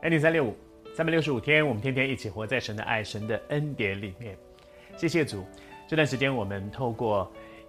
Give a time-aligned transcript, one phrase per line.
[0.00, 0.54] AD 三六五，
[0.94, 4.38] 三百六十五天，我们天天一起活在神的爱、神的恩典里面。
[4.96, 5.44] 谢谢主，
[5.88, 7.28] 这段时间我们透过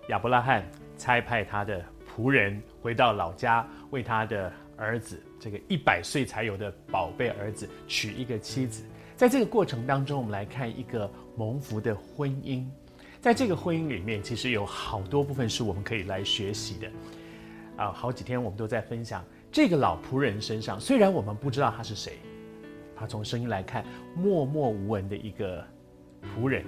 [0.10, 0.64] 亚伯拉罕
[0.96, 8.84] 差派他的仆人回到老家，为他的儿子这个一百岁才有的宝贝儿子娶一个妻子。
[9.16, 12.64] 在这个过程当中，我们来看一个蒙福的婚姻。
[13.20, 16.88] 在这个婚姻里面，其实有好多部分是我们可以来学习的。
[17.76, 19.26] 啊，好几天我们都在分享。
[19.52, 22.20] 这个老仆人身上，虽然我们不知道他是谁，
[22.96, 23.84] 他从声音来看
[24.16, 25.66] 默默无闻的一个
[26.22, 26.64] 仆人，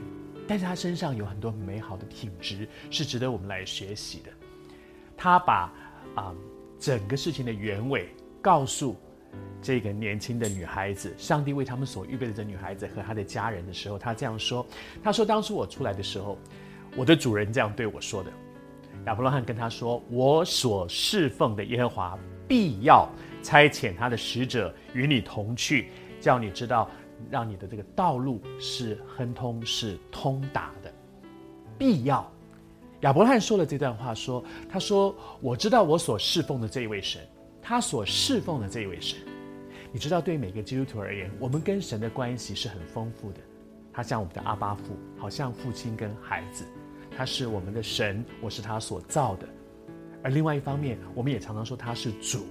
[0.48, 4.32] 但是他身上有很多美好的品质，是值得我们来学习的。
[5.16, 5.72] 他把
[6.16, 6.34] 啊、
[6.80, 8.10] 整个事情的原委
[8.42, 8.96] 告诉
[9.62, 14.66] 这个年轻的女孩子，上帝为他们所预备的这女孩子和她的家人的时候，他这样说
[15.02, 16.38] ：“他说，当初我出来的时候，
[16.98, 18.32] 我的主人这样对我说的。
[19.06, 23.08] 亚伯拉罕跟他说，我所侍奉的耶和华。”必要
[23.42, 26.90] 差遣他的使者与你同去，叫你知道，
[27.30, 30.94] 让你的这个道路是亨通，是通达的。
[31.78, 32.30] 必要，
[33.04, 37.22] 亚伯拉罕说了这段话，说：“他说我知道我所侍奉的这一位神，
[37.62, 39.18] 他所侍奉的这一位神，
[39.94, 43.40] 你知道，对每个基督徒而言，我们跟神的关系是很丰富的。
[43.94, 46.66] 他像我们的阿爸父，好像父亲跟孩子，
[47.22, 49.48] 他是我们的神，我是他所造的。”
[50.24, 52.48] 而另外一方面，我们也常常说他是主，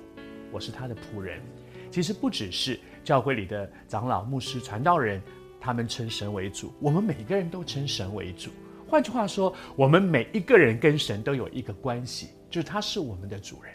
[0.52, 1.42] 我是他的仆人。
[1.90, 5.20] 其实不只是教会里的长老、牧师、传道人，
[5.60, 8.48] 他们称神为主，我们每个人都称神为主。
[8.86, 13.74] 换句话说，我们每一个人跟神都有一个关系，就是他是我们的主人。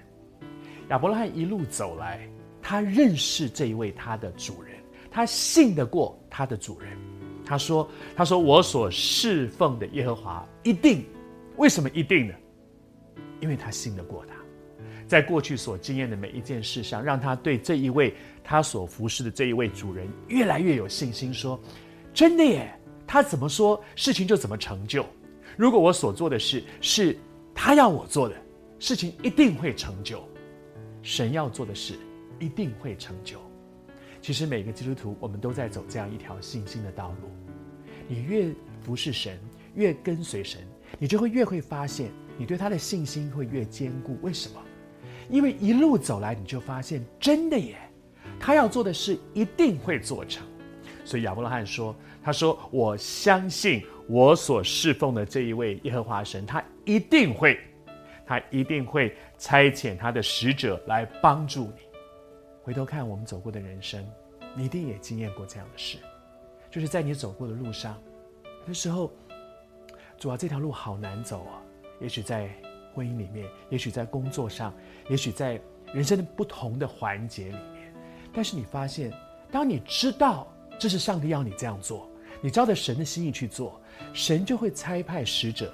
[0.92, 2.26] 亚伯拉罕一路走来，
[2.62, 4.78] 他认识这一位他的主人，
[5.12, 6.98] 他信得过他的主人。
[7.46, 11.06] 他说：“他说我所侍奉的耶和华一定，
[11.58, 12.34] 为什么一定呢？”
[13.42, 14.36] 因为他信得过他，
[15.06, 21.34] 在过去所经验的每一件事上，让他对这一位他所服侍的这一位主人越来越有信心。
[21.34, 21.59] 说
[22.14, 22.74] ：“真的耶，
[23.06, 25.06] 他怎么说，事情就怎么成就。
[25.58, 27.16] 如果我所做的事是
[27.53, 28.36] 他要我做的，
[28.80, 30.24] 事情一定会成就。
[31.02, 31.94] 神要做的事
[32.40, 33.40] 一定会成就。
[34.25, 37.30] 其实每个基督徒，我们都在走这样一条信心的道路。
[38.08, 39.38] 你越服侍神，
[39.75, 40.62] 越跟随神，
[40.97, 44.59] 你就会越会发现。”你对他的信心会越坚固，为什么？
[45.30, 47.75] 因为一路走来，你就发现真的耶，
[48.40, 50.44] 他要做的事一定会做成。
[51.03, 57.59] 所以亚伯拉罕说：“他说我相信我所侍奉的这一位耶和华神，他一定会，
[58.25, 61.84] 他一定会差遣他的使者来帮助你。”
[62.66, 64.03] 回头看我们走过的人生，
[64.56, 66.00] 你一定也经验过这样的事，
[66.72, 67.96] 就是在你走过的路上，
[68.62, 69.14] 有的时候，
[70.18, 71.62] 主啊，这条路好难走啊。
[72.02, 72.50] 也许在
[72.92, 74.74] 婚姻里面，也许在工作上，
[75.08, 75.62] 也许在
[75.94, 77.94] 人生的不同的环节里面，
[78.34, 79.14] 但是你发现，
[79.52, 82.09] 当你知道这是上帝要你这样做，
[82.42, 83.80] 你照着神的心意去做，
[84.12, 85.72] 神就会差派使者。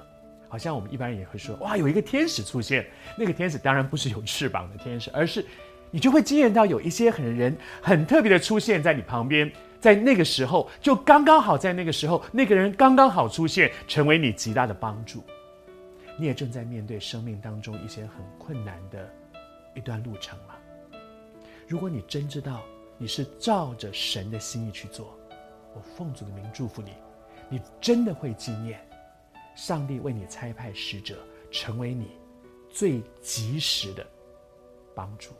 [0.49, 2.85] 好像我们一般人也会说，哇，有一个天使出现，
[3.17, 5.45] 那个天使当然不是有翅膀的天使，而是
[5.91, 15.23] 你就会惊艳到有一些很人很特别的出现在你旁边，在那个时候就刚刚好，在那个时候那个人刚刚好出现，成为你极大的帮助。
[16.17, 19.11] 你也正在面对生命当中一些很困难的
[19.75, 20.57] 一段路程了？
[21.67, 22.61] 如果你真知道
[22.97, 25.17] 你是照着神的心意去做，
[25.73, 26.91] 我奉主的名祝福你，
[27.49, 28.79] 你真的会经验
[29.55, 31.15] 上帝为你差派使者，
[31.49, 32.11] 成为你
[32.69, 34.05] 最及时的
[34.93, 35.31] 帮助。